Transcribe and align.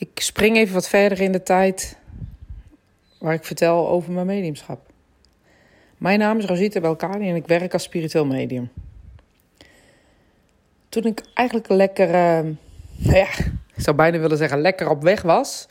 Ik 0.00 0.10
spring 0.14 0.56
even 0.56 0.74
wat 0.74 0.88
verder 0.88 1.20
in 1.20 1.32
de 1.32 1.42
tijd 1.42 1.96
waar 3.18 3.34
ik 3.34 3.44
vertel 3.44 3.88
over 3.88 4.12
mijn 4.12 4.26
mediumschap. 4.26 4.80
Mijn 5.96 6.18
naam 6.18 6.38
is 6.38 6.44
Rosita 6.44 6.80
Belkani 6.80 7.28
en 7.28 7.34
ik 7.34 7.46
werk 7.46 7.72
als 7.72 7.82
spiritueel 7.82 8.26
medium. 8.26 8.70
Toen 10.88 11.04
ik 11.04 11.22
eigenlijk 11.34 11.68
lekker, 11.68 12.08
uh, 12.08 12.14
nou 12.96 13.16
ja, 13.16 13.28
ik 13.74 13.76
zou 13.76 13.96
bijna 13.96 14.18
willen 14.18 14.36
zeggen 14.36 14.60
lekker 14.60 14.88
op 14.88 15.02
weg 15.02 15.22
was 15.22 15.68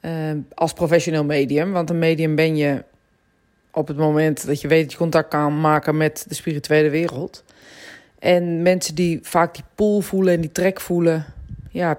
uh, 0.00 0.30
als 0.54 0.72
professioneel 0.72 1.24
medium. 1.24 1.72
Want 1.72 1.90
een 1.90 1.98
medium 1.98 2.34
ben 2.34 2.56
je 2.56 2.84
op 3.70 3.88
het 3.88 3.96
moment 3.96 4.46
dat 4.46 4.60
je 4.60 4.68
weet 4.68 4.82
dat 4.82 4.92
je 4.92 4.98
contact 4.98 5.28
kan 5.28 5.60
maken 5.60 5.96
met 5.96 6.24
de 6.28 6.34
spirituele 6.34 6.90
wereld. 6.90 7.44
En 8.18 8.62
mensen 8.62 8.94
die 8.94 9.18
vaak 9.22 9.54
die 9.54 9.64
pull 9.74 10.00
voelen 10.00 10.34
en 10.34 10.40
die 10.40 10.52
trek 10.52 10.80
voelen, 10.80 11.24
ja, 11.70 11.98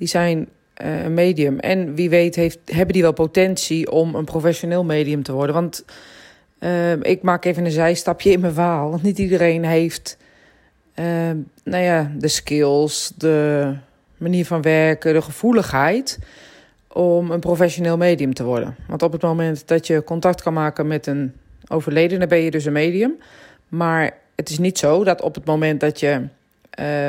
die 0.00 0.08
zijn 0.08 0.48
uh, 0.82 1.04
een 1.04 1.14
medium. 1.14 1.58
En 1.58 1.94
wie 1.94 2.10
weet 2.10 2.34
heeft, 2.34 2.58
hebben 2.64 2.92
die 2.92 3.02
wel 3.02 3.12
potentie 3.12 3.90
om 3.90 4.14
een 4.14 4.24
professioneel 4.24 4.84
medium 4.84 5.22
te 5.22 5.32
worden. 5.32 5.54
Want 5.54 5.84
uh, 6.60 6.92
ik 6.92 7.22
maak 7.22 7.44
even 7.44 7.64
een 7.64 7.70
zijstapje 7.70 8.30
in 8.30 8.40
mijn 8.40 8.52
verhaal. 8.52 8.90
Want 8.90 9.02
niet 9.02 9.18
iedereen 9.18 9.64
heeft 9.64 10.16
uh, 10.94 11.04
nou 11.64 11.84
ja, 11.84 12.12
de 12.18 12.28
skills, 12.28 13.12
de 13.16 13.74
manier 14.16 14.46
van 14.46 14.62
werken, 14.62 15.14
de 15.14 15.22
gevoeligheid 15.22 16.18
om 16.92 17.30
een 17.30 17.40
professioneel 17.40 17.96
medium 17.96 18.34
te 18.34 18.44
worden. 18.44 18.76
Want 18.86 19.02
op 19.02 19.12
het 19.12 19.22
moment 19.22 19.68
dat 19.68 19.86
je 19.86 20.04
contact 20.04 20.42
kan 20.42 20.52
maken 20.52 20.86
met 20.86 21.06
een 21.06 21.32
overledene, 21.68 22.26
ben 22.26 22.38
je 22.38 22.50
dus 22.50 22.64
een 22.64 22.72
medium. 22.72 23.18
Maar 23.68 24.16
het 24.36 24.50
is 24.50 24.58
niet 24.58 24.78
zo 24.78 25.04
dat 25.04 25.22
op 25.22 25.34
het 25.34 25.44
moment 25.44 25.80
dat 25.80 26.00
je 26.00 26.22
uh, 26.80 27.08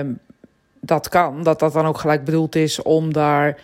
dat 0.81 1.09
kan, 1.09 1.43
dat 1.43 1.59
dat 1.59 1.73
dan 1.73 1.85
ook 1.85 1.97
gelijk 1.97 2.23
bedoeld 2.23 2.55
is 2.55 2.81
om 2.81 3.13
daar 3.13 3.57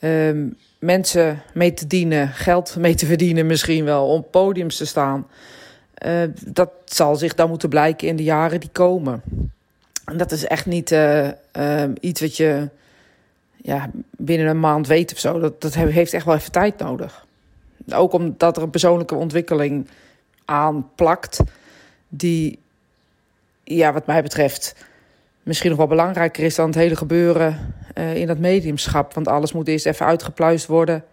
uh, 0.00 0.44
mensen 0.78 1.42
mee 1.54 1.74
te 1.74 1.86
dienen, 1.86 2.28
geld 2.28 2.76
mee 2.76 2.94
te 2.94 3.06
verdienen 3.06 3.46
misschien 3.46 3.84
wel, 3.84 4.08
om 4.08 4.26
podiums 4.30 4.76
te 4.76 4.86
staan. 4.86 5.26
Uh, 6.06 6.22
dat 6.46 6.70
zal 6.84 7.16
zich 7.16 7.34
dan 7.34 7.48
moeten 7.48 7.68
blijken 7.68 8.08
in 8.08 8.16
de 8.16 8.22
jaren 8.22 8.60
die 8.60 8.68
komen. 8.72 9.22
En 10.04 10.16
dat 10.16 10.32
is 10.32 10.46
echt 10.46 10.66
niet 10.66 10.90
uh, 10.90 11.28
iets 12.00 12.20
wat 12.20 12.36
je 12.36 12.68
ja, 13.56 13.90
binnen 14.10 14.46
een 14.46 14.60
maand 14.60 14.86
weet 14.86 15.12
of 15.12 15.18
zo. 15.18 15.38
Dat, 15.38 15.60
dat 15.60 15.74
heeft 15.74 16.12
echt 16.12 16.24
wel 16.24 16.34
even 16.34 16.52
tijd 16.52 16.78
nodig. 16.78 17.26
Ook 17.94 18.12
omdat 18.12 18.56
er 18.56 18.62
een 18.62 18.70
persoonlijke 18.70 19.14
ontwikkeling 19.14 19.88
aan 20.44 20.90
plakt, 20.94 21.40
die, 22.08 22.58
ja, 23.64 23.92
wat 23.92 24.06
mij 24.06 24.22
betreft, 24.22 24.74
misschien 25.46 25.70
nog 25.70 25.78
wel 25.78 25.86
belangrijker 25.86 26.44
is 26.44 26.54
dan 26.54 26.66
het 26.66 26.74
hele 26.74 26.96
gebeuren 26.96 27.74
uh, 27.94 28.16
in 28.16 28.26
dat 28.26 28.38
mediumschap. 28.38 29.14
Want 29.14 29.28
alles 29.28 29.52
moet 29.52 29.68
eerst 29.68 29.86
even 29.86 30.06
uitgepluist 30.06 30.66
worden 30.66 31.04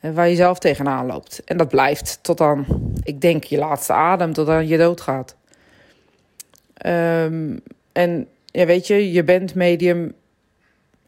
uh, 0.00 0.10
waar 0.12 0.28
je 0.28 0.34
zelf 0.34 0.58
tegenaan 0.58 1.06
loopt. 1.06 1.42
En 1.44 1.56
dat 1.56 1.68
blijft 1.68 2.18
tot 2.22 2.38
dan, 2.38 2.64
ik 3.02 3.20
denk, 3.20 3.44
je 3.44 3.58
laatste 3.58 3.92
adem, 3.92 4.32
tot 4.32 4.46
dan 4.46 4.68
je 4.68 4.76
doodgaat. 4.76 5.36
Um, 6.86 7.60
en 7.92 8.28
ja, 8.44 8.66
weet 8.66 8.86
je, 8.86 9.12
je 9.12 9.24
bent 9.24 9.54
medium 9.54 10.12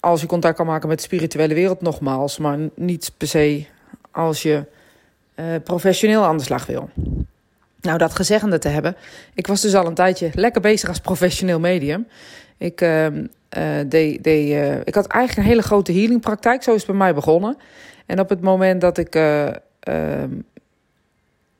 als 0.01 0.21
je 0.21 0.27
contact 0.27 0.57
kan 0.57 0.67
maken 0.67 0.89
met 0.89 0.97
de 0.97 1.05
spirituele 1.05 1.55
wereld, 1.55 1.81
nogmaals, 1.81 2.39
maar 2.39 2.59
niet 2.75 3.13
per 3.17 3.29
se 3.29 3.67
als 4.11 4.43
je 4.43 4.65
uh, 5.37 5.45
professioneel 5.65 6.25
aan 6.25 6.37
de 6.37 6.45
slag 6.45 6.67
wil. 6.67 6.91
Nou, 7.83 7.99
dat 7.99 8.15
gezeggende 8.15 8.59
te 8.59 8.69
hebben. 8.69 8.97
Ik 9.35 9.47
was 9.47 9.61
dus 9.61 9.75
al 9.75 9.87
een 9.87 9.95
tijdje 9.95 10.31
lekker 10.35 10.61
bezig 10.61 10.89
als 10.89 11.01
professioneel 11.01 11.61
medium. 11.61 12.07
Ik, 12.57 12.81
uh, 12.81 13.07
uh, 13.07 13.23
deed, 13.87 14.25
deed, 14.25 14.49
uh, 14.49 14.81
ik 14.85 14.95
had 14.95 15.07
eigenlijk 15.07 15.37
een 15.37 15.53
hele 15.53 15.67
grote 15.67 15.93
healingpraktijk. 15.93 16.63
Zo 16.63 16.71
is 16.71 16.77
het 16.77 16.87
bij 16.87 16.97
mij 16.97 17.15
begonnen. 17.15 17.57
En 18.07 18.21
op 18.21 18.29
het 18.29 18.41
moment 18.41 18.81
dat 18.81 18.99
ik. 18.99 19.15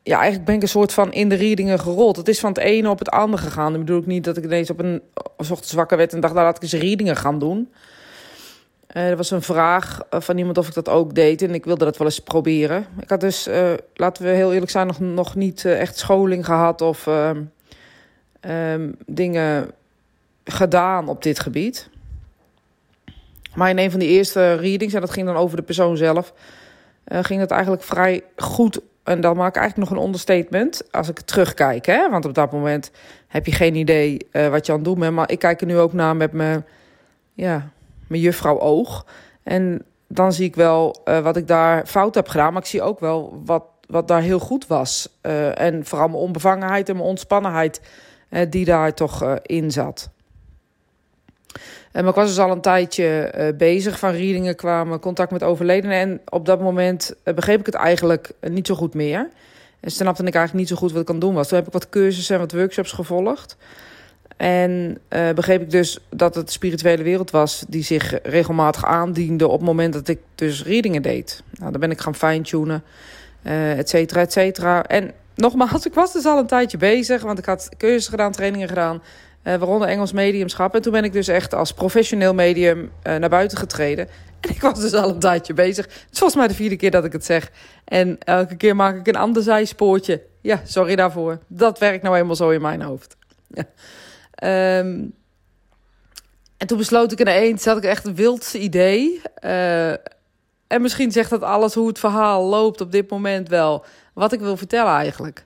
ja, 0.03 0.19
eigenlijk 0.19 0.45
ben 0.45 0.55
ik 0.55 0.63
een 0.63 0.69
soort 0.69 0.93
van 0.93 1.13
in 1.13 1.29
de 1.29 1.35
readingen 1.35 1.81
gerold. 1.81 2.17
Het 2.17 2.29
is 2.29 2.41
van 2.41 2.49
het 2.51 2.59
ene 2.59 2.91
op 2.91 2.99
het 2.99 3.09
andere 3.09 3.43
gegaan. 3.43 3.73
Dat 3.73 3.81
bedoel 3.81 4.01
ik 4.01 4.07
niet 4.07 4.25
dat 4.25 4.37
ik 4.37 4.45
ineens 4.45 4.71
op 4.71 4.79
een 4.79 5.03
ochtend 5.37 5.71
wakker 5.71 5.97
werd 5.97 6.13
en 6.13 6.21
dacht, 6.21 6.35
nou 6.35 6.47
laat 6.47 6.57
ik 6.57 6.63
eens 6.63 6.83
readingen 6.83 7.17
gaan 7.17 7.39
doen. 7.39 7.73
Uh, 8.97 9.09
er 9.09 9.17
was 9.17 9.31
een 9.31 9.43
vraag 9.43 10.01
van 10.11 10.39
iemand 10.39 10.59
of 10.59 10.69
ik 10.69 10.75
dat 10.75 10.89
ook 10.89 11.15
deed 11.15 11.43
en 11.43 11.55
ik 11.55 11.65
wilde 11.65 11.85
dat 11.85 11.97
wel 11.97 12.07
eens 12.07 12.19
proberen. 12.19 12.87
Ik 13.01 13.09
had 13.09 13.21
dus, 13.21 13.49
uh, 13.49 13.73
laten 13.95 14.25
we 14.25 14.29
heel 14.29 14.53
eerlijk 14.53 14.71
zijn, 14.71 14.87
nog, 14.87 14.99
nog 15.01 15.35
niet 15.35 15.65
echt 15.65 15.99
scholing 15.99 16.45
gehad 16.45 16.81
of 16.81 17.07
um, 17.07 18.97
dingen 19.07 19.71
gedaan 20.45 21.09
op 21.09 21.23
dit 21.23 21.41
gebied. 21.41 21.89
Maar 23.55 23.71
in 23.71 23.79
een 23.79 23.91
van 23.91 24.01
die 24.01 24.09
eerste 24.09 24.55
readings, 24.55 24.95
en 24.95 25.01
dat 25.01 25.11
ging 25.11 25.27
dan 25.27 25.37
over 25.37 25.57
de 25.57 25.63
persoon 25.63 25.97
zelf, 25.97 26.33
ging 27.05 27.41
het 27.41 27.51
eigenlijk 27.51 27.83
vrij 27.83 28.23
goed. 28.37 28.81
En 29.03 29.21
dan 29.21 29.37
maak 29.37 29.57
ik 29.57 29.61
eigenlijk 29.61 29.91
nog 29.91 29.99
een 29.99 30.07
understatement 30.07 30.83
als 30.91 31.09
ik 31.09 31.21
terugkijk. 31.21 31.87
Hè? 31.87 32.11
Want 32.11 32.25
op 32.25 32.35
dat 32.35 32.53
moment 32.53 32.91
heb 33.29 33.47
je 33.47 33.53
geen 33.53 33.75
idee 33.75 34.27
wat 34.33 34.67
je 34.67 34.73
aan 34.73 34.79
het 34.79 34.85
doen 34.85 34.99
bent. 34.99 35.15
Maar 35.15 35.31
ik 35.31 35.39
kijk 35.39 35.61
er 35.61 35.67
nu 35.67 35.79
ook 35.79 35.93
naar 35.93 36.17
met 36.17 36.33
mijn, 36.33 36.65
ja, 37.35 37.71
mijn 38.13 38.25
juffrouw 38.25 38.61
oog. 38.61 39.07
En 39.43 39.85
dan 40.09 40.33
zie 40.33 40.47
ik 40.47 40.55
wel 40.55 41.01
uh, 41.05 41.19
wat 41.19 41.37
ik 41.37 41.47
daar 41.47 41.87
fout 41.87 42.15
heb 42.15 42.29
gedaan. 42.29 42.53
Maar 42.53 42.63
ik 42.63 42.69
zie 42.69 42.83
ook 42.83 43.01
wel 43.01 43.41
wat, 43.45 43.65
wat 43.87 44.09
daar 44.09 44.21
heel 44.21 44.39
goed 44.39 44.67
was. 44.67 45.09
Uh, 45.23 45.61
en 45.61 45.85
vooral 45.85 46.09
mijn 46.09 46.21
onbevangenheid 46.21 46.89
en 46.89 46.97
mijn 46.97 47.09
ontspannenheid 47.09 47.81
uh, 48.31 48.41
die 48.51 48.65
daar 48.65 48.95
toch 48.95 49.39
in 49.43 49.71
zat. 49.71 50.11
En 51.93 52.07
ik 52.07 52.15
was 52.15 52.29
dus 52.29 52.39
al 52.39 52.51
een 52.51 52.61
tijdje 52.61 53.55
bezig. 53.59 53.99
Van 53.99 54.11
readingen 54.11 54.57
kwamen, 54.57 55.01
contact 55.01 55.31
met 55.31 55.43
overledenen. 55.43 55.97
En 55.97 56.21
op 56.29 56.47
dat 56.47 56.61
moment 56.61 57.15
begreep 57.25 57.61
ik 57.61 57.67
het 57.67 57.75
eigenlijk 57.75 58.33
niet 58.41 58.67
zo 58.67 58.75
goed 58.75 58.95
meer. 58.95 59.29
En 59.81 59.91
snapte 59.91 60.25
ik 60.25 60.35
eigenlijk 60.35 60.69
niet 60.69 60.79
zo 60.79 60.85
goed 60.85 60.93
wat 60.93 61.03
ik 61.03 61.11
aan 61.11 61.19
doen 61.19 61.35
was. 61.35 61.49
Toen 61.49 61.59
heb 61.59 61.67
ik 61.67 61.73
wat 61.73 61.89
cursussen 61.89 62.35
en 62.35 62.41
wat 62.41 62.53
workshops 62.53 62.93
gevolgd. 62.93 63.57
En 64.37 64.99
uh, 65.09 65.31
begreep 65.31 65.63
ik 65.63 65.71
dus 65.71 65.99
dat 66.11 66.35
het 66.35 66.53
spirituele 66.53 67.03
wereld 67.03 67.31
was 67.31 67.65
die 67.69 67.83
zich 67.83 68.19
regelmatig 68.23 68.85
aandiende 68.85 69.47
op 69.47 69.59
het 69.59 69.69
moment 69.69 69.93
dat 69.93 70.09
ik 70.09 70.19
dus 70.35 70.65
readingen 70.65 71.03
deed. 71.03 71.43
Nou, 71.51 71.71
dan 71.71 71.81
ben 71.81 71.91
ik 71.91 72.01
gaan 72.01 72.15
fine-tunen, 72.15 72.83
uh, 73.43 73.79
et 73.79 73.89
cetera, 73.89 74.21
et 74.21 74.33
cetera. 74.33 74.85
En 74.85 75.13
nogmaals, 75.35 75.87
ik 75.91 75.95
was 75.95 76.13
dus 76.13 76.25
al 76.25 76.39
een 76.39 76.47
tijdje 76.47 76.77
bezig, 76.77 77.23
want 77.23 77.39
ik 77.39 77.45
had 77.45 77.69
cursussen 77.77 78.11
gedaan, 78.11 78.33
trainingen 78.33 78.69
gedaan, 78.69 79.03
uh, 79.45 79.55
waaronder 79.55 79.89
Engels 79.89 80.13
mediumschap. 80.13 80.75
En 80.75 80.83
toen 80.83 80.93
ben 80.93 81.05
ik 81.05 81.13
dus 81.13 81.29
echt 81.29 81.55
als 81.55 81.73
professioneel 81.73 82.35
medium 82.35 82.91
naar 83.03 83.29
buiten 83.29 83.59
getreden. 83.59 84.09
En 84.41 84.51
ik 84.51 84.61
was 84.61 84.81
dus 84.81 84.95
al 84.95 85.09
een 85.09 85.19
tijdje 85.19 85.55
bezig. 85.55 85.85
Het 85.85 86.09
is 86.13 86.19
volgens 86.19 86.39
mij 86.39 86.49
de 86.49 86.55
vierde 86.55 86.77
keer 86.77 86.91
dat 86.91 87.05
ik 87.05 87.13
het 87.13 87.25
zeg. 87.25 87.51
En 87.85 88.19
elke 88.19 88.57
keer 88.57 88.77
maak 88.77 88.97
ik 88.97 89.07
een 89.07 89.17
ander 89.17 89.43
zijspoortje. 89.43 90.23
Ja, 90.41 90.61
sorry 90.65 90.97
daarvoor. 90.97 91.39
Dat 91.47 91.79
werkt 91.79 92.03
nou 92.03 92.17
eenmaal 92.17 92.37
zo 92.37 92.51
in 92.51 92.61
mijn 92.61 92.83
hoofd. 92.83 93.17
Ja. 93.49 93.65
Um, 94.45 95.15
en 96.57 96.67
toen 96.67 96.79
besloot 96.79 97.13
ik 97.13 97.21
ineens, 97.21 97.65
had 97.65 97.77
ik 97.77 97.85
echt 97.85 98.05
een 98.05 98.15
wildste 98.15 98.59
idee. 98.59 99.23
Uh, 99.45 99.91
en 100.67 100.83
misschien 100.83 101.13
zegt 101.13 101.31
dat 101.31 101.43
alles 101.43 101.75
hoe 101.75 101.89
het 101.89 101.99
verhaal 101.99 102.45
loopt 102.45 102.81
op 102.81 102.93
dit 102.93 103.11
moment 103.11 103.49
wel. 103.49 103.85
Wat 104.13 104.33
ik 104.33 104.41
wil 104.41 104.57
vertellen 104.57 104.93
eigenlijk. 104.93 105.45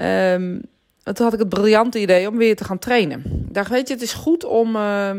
Um, 0.00 0.62
en 1.02 1.14
toen 1.14 1.24
had 1.24 1.32
ik 1.32 1.38
het 1.38 1.48
briljante 1.48 2.00
idee 2.00 2.28
om 2.28 2.36
weer 2.36 2.56
te 2.56 2.64
gaan 2.64 2.78
trainen. 2.78 3.48
Ik 3.52 3.66
weet 3.66 3.88
je, 3.88 3.94
het 3.94 4.02
is 4.02 4.12
goed 4.12 4.44
om 4.44 4.76
uh, 4.76 5.10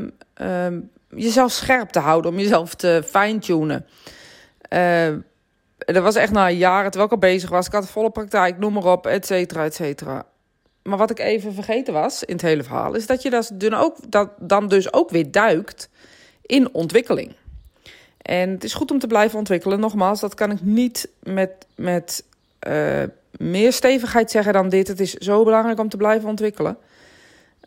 jezelf 1.10 1.52
scherp 1.52 1.90
te 1.90 2.00
houden. 2.00 2.32
Om 2.32 2.38
jezelf 2.38 2.76
te 2.76 3.04
fine-tunen. 3.06 3.86
Uh, 4.70 5.16
dat 5.78 6.04
was 6.04 6.16
echt 6.16 6.32
na 6.32 6.50
jaren, 6.50 6.92
terwijl 6.92 7.06
ik 7.06 7.12
al 7.12 7.30
bezig 7.30 7.50
was. 7.50 7.66
Ik 7.66 7.72
had 7.72 7.90
volle 7.90 8.12
praktijk, 8.12 8.58
noem 8.58 8.74
maar 8.74 8.86
op, 8.86 9.08
et 9.08 9.26
cetera, 9.26 9.64
et 9.64 9.76
cetera. 9.76 10.26
Maar 10.84 10.98
wat 10.98 11.10
ik 11.10 11.20
even 11.20 11.54
vergeten 11.54 11.94
was 11.94 12.24
in 12.24 12.34
het 12.34 12.42
hele 12.42 12.64
verhaal, 12.64 12.94
is 12.94 13.06
dat 13.06 13.22
je 13.22 13.30
dat 13.30 13.52
dan, 13.54 13.74
ook, 13.74 14.12
dat 14.12 14.30
dan 14.40 14.68
dus 14.68 14.94
ook 14.94 15.10
weer 15.10 15.32
duikt 15.32 15.90
in 16.42 16.74
ontwikkeling. 16.74 17.32
En 18.22 18.50
het 18.50 18.64
is 18.64 18.74
goed 18.74 18.92
om 18.92 19.00
te 19.00 19.08
blijven 19.08 19.38
ontwikkelen. 19.38 19.80
Nogmaals, 19.80 20.20
dat 20.20 20.34
kan 20.34 20.52
ik 20.52 20.62
niet 20.62 21.10
met, 21.20 21.52
met 21.76 22.24
uh, 22.68 23.04
meer 23.38 23.74
stevigheid 23.74 24.32
zeggen 24.32 24.54
dan 24.54 24.70
dit. 24.70 24.88
Het 24.88 25.00
is 25.00 25.14
zo 25.14 25.44
belangrijk 25.44 25.80
om 25.80 25.90
te 25.90 25.98
blijven 25.98 26.30
ontwikkelen. 26.30 26.78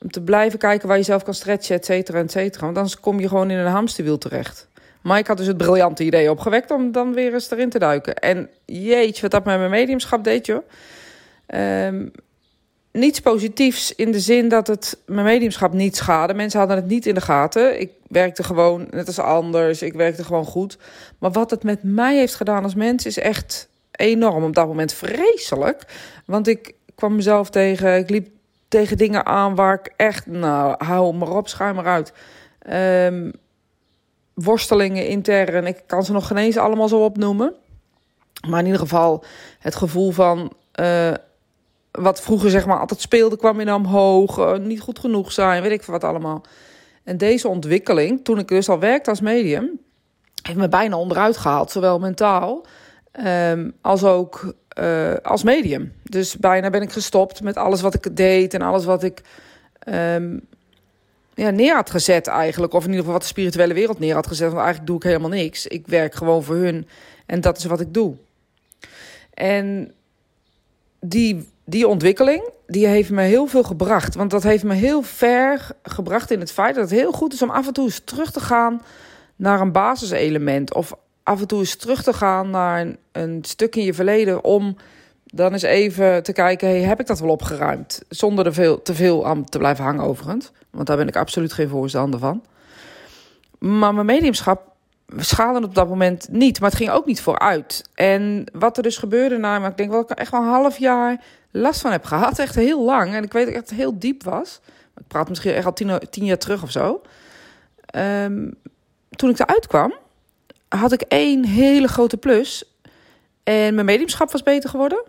Om 0.03 0.11
te 0.11 0.23
blijven 0.23 0.59
kijken 0.59 0.89
waar 0.89 0.97
je 0.97 1.03
zelf 1.03 1.23
kan 1.23 1.35
stretchen, 1.35 1.77
et 1.77 1.85
cetera, 1.85 2.19
et 2.19 2.31
cetera. 2.31 2.65
Want 2.65 2.77
anders 2.77 3.01
kom 3.01 3.21
je 3.21 3.29
gewoon 3.29 3.51
in 3.51 3.59
een 3.59 3.73
hamsterwiel 3.73 4.19
terecht. 4.19 4.69
Ik 5.17 5.27
had 5.27 5.37
dus 5.37 5.47
het 5.47 5.57
briljante 5.57 6.05
idee 6.05 6.31
opgewekt 6.31 6.71
om 6.71 6.93
dan 6.93 7.15
weer 7.15 7.35
eens 7.35 7.51
erin 7.51 7.71
te 7.71 7.79
duiken. 7.79 8.15
En 8.15 8.51
jeetje, 8.65 9.23
wat 9.23 9.31
dat 9.31 9.45
met 9.45 9.59
mijn 9.59 9.71
mediumschap 9.71 10.25
deed, 10.25 10.47
joh. 10.47 10.63
Um, 11.55 12.11
niets 12.95 13.21
positiefs 13.21 13.95
in 13.95 14.13
de 14.13 14.21
zin 14.21 14.49
dat 14.49 14.67
het 14.67 14.99
mijn 15.07 15.25
mediumschap 15.25 15.73
niet 15.73 15.97
schade. 15.97 16.35
Mensen 16.35 16.59
hadden 16.59 16.77
het 16.77 16.87
niet 16.87 17.07
in 17.07 17.15
de 17.15 17.21
gaten. 17.21 17.81
Ik 17.81 17.91
werkte 18.09 18.43
gewoon 18.43 18.87
net 18.91 19.07
als 19.07 19.19
anders. 19.19 19.83
Ik 19.83 19.93
werkte 19.93 20.25
gewoon 20.25 20.45
goed. 20.45 20.79
Maar 21.19 21.31
wat 21.31 21.51
het 21.51 21.63
met 21.63 21.83
mij 21.83 22.17
heeft 22.17 22.35
gedaan 22.35 22.63
als 22.63 22.75
mens 22.75 23.07
is 23.07 23.19
echt 23.19 23.69
enorm. 23.91 24.45
Op 24.45 24.55
dat 24.55 24.67
moment 24.67 24.93
vreselijk. 24.93 25.83
Want 26.27 26.49
ik 26.49 26.75
kwam 26.95 27.17
mezelf 27.17 27.51
tegen. 27.51 27.99
Ik 27.99 28.11
liep 28.11 28.29
tegen 28.69 28.97
dingen 28.97 29.27
aan 29.27 29.55
waar 29.55 29.75
ik 29.75 29.93
echt, 29.97 30.27
nou, 30.27 30.85
hou 30.85 31.15
maar 31.15 31.37
op, 31.37 31.49
schuim 31.49 31.75
maar 31.75 31.87
uit. 31.87 32.13
Um, 33.11 33.33
worstelingen 34.35 35.07
intern. 35.07 35.67
Ik 35.67 35.83
kan 35.87 36.05
ze 36.05 36.13
nog 36.13 36.27
geen 36.27 36.37
eens 36.37 36.57
allemaal 36.57 36.89
zo 36.89 37.05
opnoemen. 37.05 37.55
Maar 38.49 38.59
in 38.59 38.67
ieder 38.67 38.81
geval 38.81 39.25
het 39.59 39.75
gevoel 39.75 40.11
van... 40.11 40.53
Uh, 40.81 41.13
wat 42.01 42.21
vroeger 42.21 42.51
zeg 42.51 42.67
maar 42.67 42.79
altijd 42.79 43.01
speelde, 43.01 43.37
kwam 43.37 43.61
in 43.61 43.73
omhoog. 43.73 44.39
Uh, 44.39 44.57
niet 44.57 44.81
goed 44.81 44.99
genoeg 44.99 45.33
zijn, 45.33 45.63
weet 45.63 45.73
ik 45.73 45.83
wat 45.83 46.05
allemaal. 46.05 46.45
En 47.05 47.17
deze 47.17 47.49
ontwikkeling, 47.49 48.25
toen 48.25 48.39
ik 48.39 48.49
dus 48.49 48.69
al 48.69 48.79
werkte 48.79 49.11
als 49.11 49.21
medium... 49.21 49.81
heeft 50.43 50.59
me 50.59 50.69
bijna 50.69 50.97
onderuit 50.97 51.37
gehaald. 51.37 51.71
Zowel 51.71 51.99
mentaal 51.99 52.67
um, 53.27 53.73
als 53.81 54.05
ook 54.05 54.55
uh, 54.79 55.15
als 55.23 55.43
medium. 55.43 55.93
Dus 56.03 56.37
bijna 56.37 56.71
ben 56.71 56.83
ik 56.83 56.93
gestopt 56.93 57.43
met 57.43 57.57
alles 57.57 57.81
wat 57.81 57.95
ik 57.95 58.17
deed... 58.17 58.55
en 58.55 58.63
alles 58.63 58.85
wat 58.85 59.03
ik... 59.03 59.23
Um, 59.89 60.47
ja, 61.35 61.51
neer 61.51 61.75
had 61.75 61.91
gezet 61.91 62.27
eigenlijk. 62.27 62.73
Of 62.73 62.83
in 62.83 62.89
ieder 62.89 63.01
geval 63.01 63.19
wat 63.19 63.23
de 63.23 63.29
spirituele 63.29 63.75
wereld 63.75 63.99
neer 63.99 64.15
had 64.15 64.27
gezet. 64.27 64.47
Want 64.47 64.63
eigenlijk 64.65 64.87
doe 64.87 64.97
ik 64.97 65.03
helemaal 65.03 65.29
niks. 65.29 65.67
Ik 65.67 65.87
werk 65.87 66.15
gewoon 66.15 66.43
voor 66.43 66.57
hun. 66.57 66.89
En 67.27 67.41
dat 67.41 67.59
is 67.59 67.65
wat 67.65 67.81
ik 67.81 67.95
doe. 67.95 68.17
En 69.35 69.95
die, 71.01 71.49
die 71.65 71.89
ontwikkeling, 71.89 72.51
die 72.67 72.87
heeft 72.87 73.11
me 73.11 73.23
heel 73.23 73.47
veel 73.47 73.63
gebracht. 73.63 74.15
Want 74.15 74.31
dat 74.31 74.43
heeft 74.43 74.65
me 74.65 74.75
heel 74.75 75.03
ver 75.03 75.71
gebracht 75.83 76.31
in 76.31 76.41
het 76.41 76.53
feit 76.53 76.75
dat 76.75 76.91
het 76.91 76.99
heel 76.99 77.13
goed 77.13 77.33
is 77.33 77.43
om 77.43 77.51
af 77.51 77.67
en 77.67 77.73
toe 77.73 77.85
eens 77.85 78.01
terug 78.05 78.31
te 78.31 78.41
gaan 78.41 78.83
naar 79.37 79.61
een 79.61 79.73
basiselement. 79.73 80.75
Of 80.75 80.95
af 81.23 81.41
en 81.41 81.47
toe 81.47 81.59
eens 81.59 81.77
terug 81.77 82.03
te 82.03 82.13
gaan 82.13 82.51
naar 82.51 82.87
een, 83.13 83.45
stuk 83.45 83.77
in 83.77 83.85
je 83.85 83.95
verleden 83.95 84.45
om 84.45 84.77
dan 85.25 85.53
eens 85.53 85.63
even 85.63 86.23
te 86.23 86.33
kijken, 86.33 86.89
heb 86.89 87.01
ik 87.01 87.07
dat 87.07 87.21
wel 87.21 87.31
opgeruimd? 87.31 88.03
Zonder 88.09 88.47
er 88.47 88.55
veel, 88.55 88.83
te 88.83 88.95
veel 88.95 89.27
aan 89.27 89.45
te 89.45 89.59
blijven 89.59 89.85
hangen 89.85 90.05
overigens. 90.05 90.51
Want 90.71 90.87
daar 90.87 90.97
ben 90.97 91.09
ik 91.09 91.17
absoluut 91.17 91.53
geen 91.53 91.69
voorstander 91.69 92.21
van. 92.21 92.45
Maar 93.59 93.95
mijn 93.95 94.07
mediumschap 94.07 94.73
schaalde 95.17 95.67
op 95.67 95.75
dat 95.75 95.89
moment 95.89 96.29
niet. 96.31 96.61
Maar 96.61 96.69
het 96.71 96.79
ging 96.79 96.91
ook 96.91 97.07
niet 97.07 97.21
vooruit. 97.21 97.85
En 97.95 98.45
wat 98.53 98.77
er 98.77 98.83
dus 98.83 98.97
gebeurde 98.97 99.37
na, 99.37 99.59
maar 99.59 99.71
ik 99.71 99.77
denk 99.77 99.91
wel 99.91 100.09
echt 100.09 100.31
wel 100.31 100.41
een 100.41 100.47
half 100.47 100.79
jaar 100.79 101.21
last 101.55 101.81
van 101.81 101.91
heb 101.91 102.05
gehad. 102.05 102.39
Echt 102.39 102.55
heel 102.55 102.85
lang. 102.85 103.15
En 103.15 103.23
ik 103.23 103.33
weet 103.33 103.47
dat 103.47 103.55
het 103.55 103.71
heel 103.71 103.99
diep 103.99 104.23
was. 104.23 104.61
Ik 104.97 105.07
praat 105.07 105.29
misschien 105.29 105.53
echt 105.53 105.67
al 105.67 105.73
tien, 105.73 105.99
tien 106.11 106.25
jaar 106.25 106.39
terug 106.39 106.63
of 106.63 106.71
zo. 106.71 107.03
Um, 107.97 108.55
toen 109.11 109.31
ik 109.31 109.39
eruit 109.39 109.67
kwam, 109.67 109.95
had 110.69 110.93
ik 110.93 111.01
één 111.01 111.45
hele 111.45 111.89
grote 111.89 112.17
plus. 112.17 112.65
En 113.43 113.75
mijn 113.75 113.87
mediumschap 113.87 114.33
was 114.33 114.43
beter 114.43 114.71
geworden. 114.71 115.03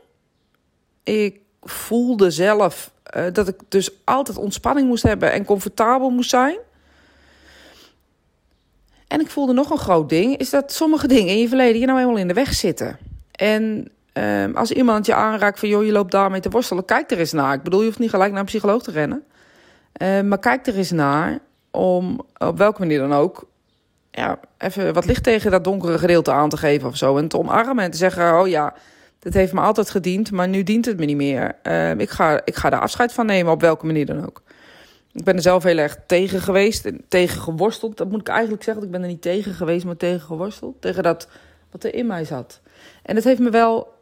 Ik 1.03 1.39
voelde 1.62 2.31
zelf 2.31 2.92
uh, 3.18 3.25
dat 3.33 3.47
ik 3.47 3.56
dus 3.69 3.89
altijd 4.03 4.38
ontspanning 4.38 4.88
moest 4.88 5.03
hebben 5.03 5.31
en 5.31 5.45
comfortabel 5.45 6.09
moest 6.09 6.30
zijn. 6.30 6.57
En 9.07 9.19
ik 9.19 9.30
voelde 9.30 9.53
nog 9.53 9.69
een 9.69 9.77
groot 9.77 10.09
ding, 10.09 10.38
is 10.38 10.50
dat 10.50 10.71
sommige 10.71 11.07
dingen 11.07 11.33
in 11.33 11.39
je 11.39 11.47
verleden 11.47 11.80
je 11.80 11.86
nou 11.86 12.00
helemaal 12.00 12.19
in 12.19 12.27
de 12.27 12.33
weg 12.33 12.53
zitten. 12.53 12.97
En 13.31 13.92
uh, 14.17 14.56
als 14.56 14.71
iemand 14.71 15.06
je 15.06 15.13
aanraakt 15.13 15.59
van, 15.59 15.69
joh, 15.69 15.85
je 15.85 15.91
loopt 15.91 16.12
daarmee 16.12 16.39
te 16.39 16.50
worstelen, 16.50 16.85
kijk 16.85 17.12
er 17.12 17.19
eens 17.19 17.31
naar. 17.31 17.53
Ik 17.53 17.63
bedoel, 17.63 17.79
je 17.79 17.85
hoeft 17.85 18.00
niet 18.00 18.09
gelijk 18.09 18.31
naar 18.31 18.39
een 18.39 18.45
psycholoog 18.45 18.83
te 18.83 18.91
rennen. 18.91 19.23
Uh, 20.01 20.21
maar 20.21 20.39
kijk 20.39 20.67
er 20.67 20.75
eens 20.75 20.91
naar 20.91 21.39
om, 21.71 22.21
op 22.38 22.57
welke 22.57 22.79
manier 22.79 23.00
dan 23.00 23.13
ook, 23.13 23.47
ja, 24.12 24.39
even 24.57 24.94
wat 24.94 25.06
licht 25.06 25.23
tegen 25.23 25.51
dat 25.51 25.63
donkere 25.63 25.97
gedeelte 25.97 26.31
aan 26.31 26.50
te 26.50 26.57
geven 26.57 26.88
of 26.88 26.97
zo. 26.97 27.17
En 27.17 27.27
te 27.27 27.38
omarmen 27.38 27.83
en 27.83 27.91
te 27.91 27.97
zeggen, 27.97 28.39
oh 28.39 28.47
ja, 28.47 28.73
dit 29.19 29.33
heeft 29.33 29.53
me 29.53 29.62
altijd 29.62 29.89
gediend, 29.89 30.31
maar 30.31 30.47
nu 30.47 30.63
dient 30.63 30.85
het 30.85 30.97
me 30.97 31.06
niet 31.06 31.15
meer. 31.15 31.56
Uh, 31.63 31.95
ik, 31.97 32.09
ga, 32.09 32.41
ik 32.45 32.56
ga 32.56 32.71
er 32.71 32.79
afscheid 32.79 33.13
van 33.13 33.25
nemen, 33.25 33.51
op 33.51 33.61
welke 33.61 33.85
manier 33.85 34.06
dan 34.06 34.25
ook. 34.25 34.41
Ik 35.13 35.23
ben 35.23 35.35
er 35.35 35.41
zelf 35.41 35.63
heel 35.63 35.77
erg 35.77 35.97
tegen 36.07 36.41
geweest, 36.41 36.91
tegen 37.07 37.41
geworsteld. 37.41 37.97
Dat 37.97 38.09
moet 38.09 38.19
ik 38.19 38.27
eigenlijk 38.27 38.63
zeggen. 38.63 38.83
Ik 38.83 38.91
ben 38.91 39.01
er 39.01 39.07
niet 39.07 39.21
tegen 39.21 39.53
geweest, 39.53 39.85
maar 39.85 39.97
tegen 39.97 40.21
geworsteld. 40.21 40.81
Tegen 40.81 41.03
dat 41.03 41.27
wat 41.71 41.83
er 41.83 41.94
in 41.94 42.07
mij 42.07 42.25
zat. 42.25 42.61
En 43.03 43.15
dat 43.15 43.23
heeft 43.23 43.39
me 43.39 43.50
wel 43.50 43.94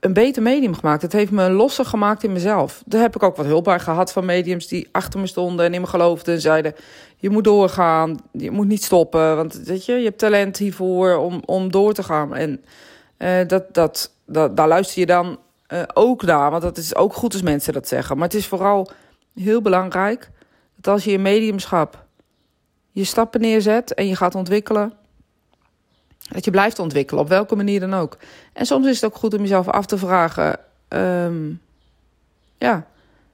een 0.00 0.12
beter 0.12 0.42
medium 0.42 0.74
gemaakt. 0.74 1.02
Het 1.02 1.12
heeft 1.12 1.30
me 1.30 1.50
losser 1.50 1.84
gemaakt 1.84 2.22
in 2.22 2.32
mezelf. 2.32 2.82
Daar 2.86 3.00
heb 3.00 3.14
ik 3.14 3.22
ook 3.22 3.36
wat 3.36 3.46
hulp 3.46 3.64
bij 3.64 3.78
gehad 3.80 4.12
van 4.12 4.24
mediums 4.24 4.66
die 4.66 4.88
achter 4.92 5.20
me 5.20 5.26
stonden 5.26 5.66
en 5.66 5.74
in 5.74 5.80
me 5.80 5.86
geloofden 5.86 6.34
en 6.34 6.40
zeiden: 6.40 6.74
Je 7.16 7.30
moet 7.30 7.44
doorgaan, 7.44 8.18
je 8.32 8.50
moet 8.50 8.66
niet 8.66 8.84
stoppen. 8.84 9.36
Want 9.36 9.54
weet 9.54 9.84
je, 9.84 9.92
je 9.92 10.04
hebt 10.04 10.18
talent 10.18 10.56
hiervoor 10.56 11.16
om, 11.16 11.42
om 11.44 11.70
door 11.70 11.92
te 11.92 12.02
gaan. 12.02 12.34
En 12.34 12.64
uh, 13.18 13.46
dat, 13.46 13.74
dat, 13.74 14.14
dat, 14.26 14.56
daar 14.56 14.68
luister 14.68 15.00
je 15.00 15.06
dan 15.06 15.38
uh, 15.72 15.82
ook 15.94 16.22
naar. 16.22 16.50
Want 16.50 16.62
dat 16.62 16.76
is 16.76 16.94
ook 16.94 17.14
goed 17.14 17.32
als 17.32 17.42
mensen 17.42 17.72
dat 17.72 17.88
zeggen. 17.88 18.16
Maar 18.16 18.28
het 18.28 18.36
is 18.36 18.46
vooral 18.46 18.90
heel 19.34 19.62
belangrijk 19.62 20.30
dat 20.76 20.92
als 20.94 21.04
je 21.04 21.12
in 21.12 21.22
mediumschap 21.22 22.04
je 22.90 23.04
stappen 23.04 23.40
neerzet 23.40 23.94
en 23.94 24.06
je 24.06 24.16
gaat 24.16 24.34
ontwikkelen, 24.34 24.92
dat 26.32 26.44
je 26.44 26.50
blijft 26.50 26.78
ontwikkelen, 26.78 27.22
op 27.22 27.28
welke 27.28 27.56
manier 27.56 27.80
dan 27.80 27.94
ook. 27.94 28.16
En 28.52 28.66
soms 28.66 28.86
is 28.86 29.00
het 29.00 29.12
ook 29.12 29.18
goed 29.18 29.34
om 29.34 29.40
jezelf 29.40 29.68
af 29.68 29.86
te 29.86 29.98
vragen: 29.98 30.58
um, 30.88 31.60
ja, 32.58 32.86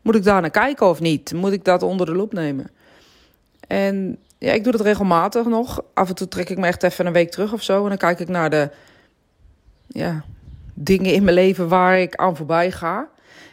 moet 0.02 0.14
ik 0.14 0.25
daar 0.25 0.40
naar 0.40 0.50
kijken 0.50 0.88
of 0.88 1.00
niet? 1.00 1.32
Moet 1.32 1.52
ik 1.52 1.64
dat 1.64 1.82
onder 1.82 2.06
de 2.06 2.14
loep 2.14 2.32
nemen? 2.32 2.70
En 3.66 4.19
ja, 4.38 4.52
ik 4.52 4.62
doe 4.62 4.72
dat 4.72 4.81
regelmatig 4.81 5.46
nog. 5.46 5.82
Af 5.94 6.08
en 6.08 6.14
toe 6.14 6.28
trek 6.28 6.50
ik 6.50 6.58
me 6.58 6.66
echt 6.66 6.82
even 6.82 7.06
een 7.06 7.12
week 7.12 7.31
terug 7.31 7.52
of 7.52 7.62
zo. 7.62 7.82
En 7.82 7.88
dan 7.88 7.98
kijk 7.98 8.20
ik 8.20 8.28
naar 8.28 8.50
de 8.50 8.70
ja, 9.87 10.25
dingen 10.75 11.12
in 11.12 11.25
mijn 11.25 11.37
leven 11.37 11.69
waar 11.69 11.98
ik 11.98 12.14
aan 12.14 12.37
voorbij 12.37 12.70
ga. 12.70 13.08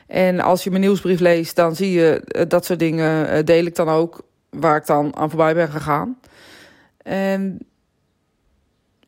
En 0.07 0.39
als 0.39 0.63
je 0.63 0.69
mijn 0.69 0.81
nieuwsbrief 0.81 1.19
leest, 1.19 1.55
dan 1.55 1.75
zie 1.75 1.91
je 1.91 2.21
uh, 2.27 2.41
dat 2.47 2.65
soort 2.65 2.79
dingen 2.79 3.37
uh, 3.37 3.43
deel 3.43 3.65
ik 3.65 3.75
dan 3.75 3.89
ook 3.89 4.21
waar 4.49 4.77
ik 4.77 4.85
dan 4.85 5.15
aan 5.15 5.29
voorbij 5.29 5.53
ben 5.53 5.69
gegaan. 5.69 6.19
En 6.97 7.59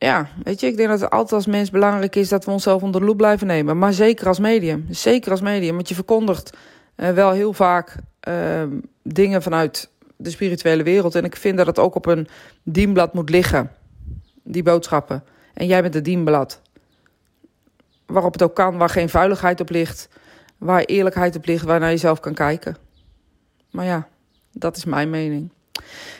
ja, 0.06 0.28
weet 0.44 0.60
je, 0.60 0.66
ik 0.66 0.76
denk 0.76 0.88
dat 0.88 1.00
het 1.00 1.10
altijd 1.10 1.32
als 1.32 1.46
mens 1.46 1.70
belangrijk 1.70 2.16
is 2.16 2.28
dat 2.28 2.44
we 2.44 2.50
onszelf 2.50 2.82
onder 2.82 3.00
de 3.00 3.06
loep 3.06 3.16
blijven 3.16 3.46
nemen. 3.46 3.78
Maar 3.78 3.92
zeker 3.92 4.26
als 4.26 4.38
medium. 4.38 4.86
Zeker 4.90 5.30
als 5.30 5.40
medium. 5.40 5.74
Want 5.74 5.88
je 5.88 5.94
verkondigt 5.94 6.56
uh, 6.96 7.10
wel 7.10 7.30
heel 7.30 7.52
vaak 7.52 7.96
ehm, 8.20 8.70
dingen 9.02 9.42
vanuit 9.42 9.90
de 10.16 10.30
spirituele 10.30 10.82
wereld. 10.82 11.14
En 11.14 11.24
ik 11.24 11.36
vind 11.36 11.56
dat 11.56 11.66
het 11.66 11.78
ook 11.78 11.94
op 11.94 12.06
een 12.06 12.28
dienblad 12.62 13.14
moet 13.14 13.30
liggen. 13.30 13.70
Die 14.42 14.62
boodschappen. 14.62 15.24
En 15.54 15.66
jij 15.66 15.82
bent 15.82 15.94
het 15.94 16.04
dienblad 16.04 16.60
waarop 18.06 18.32
het 18.32 18.42
ook 18.42 18.54
kan, 18.54 18.76
waar 18.76 18.88
geen 18.88 19.08
vuiligheid 19.08 19.60
op 19.60 19.70
ligt, 19.70 20.08
waar 20.58 20.84
eerlijkheid 20.84 21.36
op 21.36 21.46
ligt, 21.46 21.64
waar 21.64 21.80
naar 21.80 21.90
jezelf 21.90 22.20
kan 22.20 22.34
kijken. 22.34 22.76
Maar 23.70 23.84
ja, 23.84 24.08
dat 24.52 24.76
is 24.76 24.84
mijn 24.84 25.10
mening. 25.10 25.50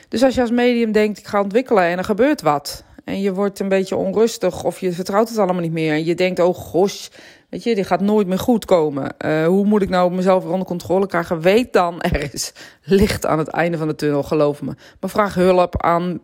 Dus 0.07 0.23
als 0.23 0.35
je 0.35 0.41
als 0.41 0.51
medium 0.51 0.91
denkt, 0.91 1.17
ik 1.17 1.27
ga 1.27 1.41
ontwikkelen 1.41 1.83
en 1.83 1.97
er 1.97 2.03
gebeurt 2.03 2.41
wat. 2.41 2.85
En 3.07 3.21
je 3.21 3.33
wordt 3.33 3.59
een 3.59 3.69
beetje 3.69 3.95
onrustig 3.95 4.63
of 4.63 4.79
je 4.79 4.91
vertrouwt 4.91 5.29
het 5.29 5.37
allemaal 5.37 5.61
niet 5.61 5.71
meer. 5.71 5.93
En 5.93 6.05
je 6.05 6.15
denkt, 6.15 6.39
oh 6.39 6.55
gosh, 6.55 7.07
weet 7.49 7.63
je, 7.63 7.75
dit 7.75 7.87
gaat 7.87 8.01
nooit 8.01 8.27
meer 8.27 8.39
goed 8.39 8.65
komen. 8.65 9.15
Uh, 9.25 9.45
hoe 9.45 9.65
moet 9.65 9.81
ik 9.81 9.89
nou 9.89 10.11
mezelf 10.11 10.45
onder 10.45 10.67
controle 10.67 11.07
krijgen? 11.07 11.41
Weet 11.41 11.73
dan, 11.73 12.01
er 12.01 12.33
is 12.33 12.53
licht 12.83 13.25
aan 13.25 13.37
het 13.37 13.47
einde 13.47 13.77
van 13.77 13.87
de 13.87 13.95
tunnel, 13.95 14.23
geloof 14.23 14.61
me. 14.61 14.73
Maar 14.99 15.09
vraag 15.09 15.33
hulp 15.33 15.81
aan, 15.81 16.19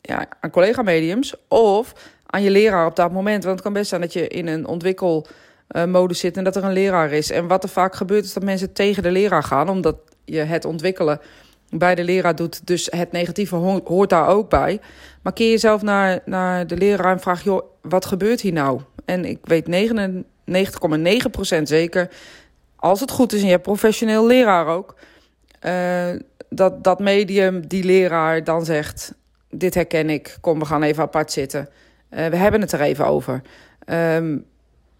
ja, 0.00 0.28
aan 0.40 0.50
collega-mediums 0.50 1.34
of 1.48 1.92
aan 2.26 2.42
je 2.42 2.50
leraar 2.50 2.86
op 2.86 2.96
dat 2.96 3.12
moment. 3.12 3.42
Want 3.42 3.54
het 3.54 3.64
kan 3.64 3.72
best 3.72 3.88
zijn 3.88 4.00
dat 4.00 4.12
je 4.12 4.28
in 4.28 4.46
een 4.46 4.66
ontwikkelmodus 4.66 6.18
zit 6.18 6.36
en 6.36 6.44
dat 6.44 6.56
er 6.56 6.64
een 6.64 6.72
leraar 6.72 7.12
is. 7.12 7.30
En 7.30 7.46
wat 7.46 7.62
er 7.62 7.68
vaak 7.68 7.94
gebeurt 7.94 8.24
is 8.24 8.32
dat 8.32 8.42
mensen 8.42 8.72
tegen 8.72 9.02
de 9.02 9.10
leraar 9.10 9.44
gaan, 9.44 9.68
omdat 9.68 9.96
je 10.24 10.40
het 10.40 10.64
ontwikkelen 10.64 11.20
bij 11.70 11.94
de 11.94 12.04
leraar 12.04 12.34
doet. 12.34 12.66
Dus 12.66 12.88
het 12.90 13.12
negatieve 13.12 13.56
hoort 13.84 14.10
daar 14.10 14.28
ook 14.28 14.48
bij. 14.48 14.80
Maar 15.22 15.32
keer 15.32 15.50
jezelf 15.50 15.82
naar, 15.82 16.20
naar 16.24 16.66
de 16.66 16.76
leraar 16.76 17.12
en 17.12 17.20
vraag, 17.20 17.44
joh, 17.44 17.62
wat 17.82 18.06
gebeurt 18.06 18.40
hier 18.40 18.52
nou? 18.52 18.80
En 19.04 19.24
ik 19.24 19.38
weet 19.42 19.90
99,9% 21.58 21.62
zeker, 21.62 22.10
als 22.76 23.00
het 23.00 23.10
goed 23.10 23.32
is 23.32 23.40
en 23.40 23.46
je 23.46 23.52
hebt 23.52 23.62
professioneel 23.62 24.26
leraar 24.26 24.66
ook, 24.66 24.94
uh, 25.66 26.08
dat 26.48 26.84
dat 26.84 26.98
medium, 26.98 27.66
die 27.66 27.84
leraar 27.84 28.44
dan 28.44 28.64
zegt, 28.64 29.14
dit 29.50 29.74
herken 29.74 30.10
ik, 30.10 30.36
kom 30.40 30.58
we 30.58 30.64
gaan 30.64 30.82
even 30.82 31.02
apart 31.02 31.32
zitten. 31.32 31.68
Uh, 32.10 32.26
we 32.26 32.36
hebben 32.36 32.60
het 32.60 32.72
er 32.72 32.80
even 32.80 33.06
over. 33.06 33.42
Um, 33.86 34.44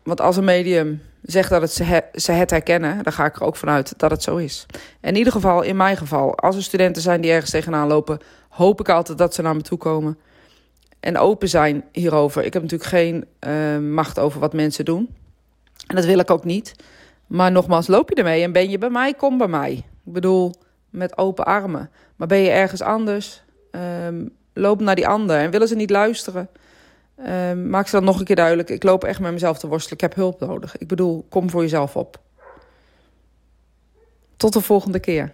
want 0.02 0.20
als 0.20 0.36
een 0.36 0.44
medium 0.44 1.02
zegt 1.22 1.50
dat 1.50 1.60
het 1.60 1.72
ze, 1.72 2.04
ze 2.14 2.32
het 2.32 2.50
herkennen, 2.50 3.02
dan 3.02 3.12
ga 3.12 3.24
ik 3.24 3.36
er 3.36 3.42
ook 3.42 3.56
vanuit 3.56 3.94
dat 3.96 4.10
het 4.10 4.22
zo 4.22 4.36
is. 4.36 4.66
In 5.00 5.16
ieder 5.16 5.32
geval, 5.32 5.62
in 5.62 5.76
mijn 5.76 5.96
geval, 5.96 6.36
als 6.36 6.56
er 6.56 6.62
studenten 6.62 7.02
zijn 7.02 7.20
die 7.20 7.30
ergens 7.30 7.50
tegenaan 7.50 7.88
lopen, 7.88 8.18
hoop 8.48 8.80
ik 8.80 8.88
altijd 8.88 9.18
dat 9.18 9.34
ze 9.34 9.42
naar 9.42 9.56
me 9.56 9.62
toe 9.62 9.78
komen. 9.78 10.18
En 11.00 11.18
open 11.18 11.48
zijn 11.48 11.84
hierover. 11.92 12.44
Ik 12.44 12.52
heb 12.52 12.62
natuurlijk 12.62 12.90
geen 12.90 13.24
uh, 13.46 13.78
macht 13.78 14.18
over 14.18 14.40
wat 14.40 14.52
mensen 14.52 14.84
doen. 14.84 15.14
En 15.86 15.96
dat 15.96 16.04
wil 16.04 16.18
ik 16.18 16.30
ook 16.30 16.44
niet. 16.44 16.74
Maar 17.26 17.52
nogmaals, 17.52 17.86
loop 17.86 18.08
je 18.08 18.14
ermee 18.14 18.42
en 18.42 18.52
ben 18.52 18.70
je 18.70 18.78
bij 18.78 18.90
mij, 18.90 19.14
kom 19.14 19.38
bij 19.38 19.48
mij. 19.48 19.72
Ik 20.04 20.12
bedoel, 20.12 20.54
met 20.90 21.18
open 21.18 21.44
armen. 21.44 21.90
Maar 22.16 22.28
ben 22.28 22.38
je 22.38 22.50
ergens 22.50 22.82
anders, 22.82 23.42
um, 24.06 24.30
loop 24.52 24.80
naar 24.80 24.94
die 24.94 25.08
ander. 25.08 25.38
En 25.38 25.50
willen 25.50 25.68
ze 25.68 25.74
niet 25.74 25.90
luisteren, 25.90 26.48
Uh, 27.20 27.52
maak 27.52 27.86
ze 27.86 27.96
dan 27.96 28.04
nog 28.04 28.18
een 28.18 28.24
keer 28.24 28.36
duidelijk. 28.36 28.70
Ik 28.70 28.82
loop 28.82 29.04
echt 29.04 29.20
met 29.20 29.32
mezelf 29.32 29.58
te 29.58 29.68
worstelen. 29.68 29.94
Ik 29.94 30.00
heb 30.00 30.14
hulp 30.14 30.40
nodig. 30.40 30.76
Ik 30.76 30.88
bedoel, 30.88 31.26
kom 31.28 31.50
voor 31.50 31.62
jezelf 31.62 31.96
op. 31.96 32.20
Tot 34.36 34.52
de 34.52 34.60
volgende 34.60 34.98
keer. 34.98 35.32